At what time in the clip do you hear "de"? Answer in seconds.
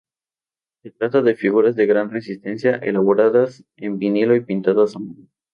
1.21-1.35, 1.75-1.85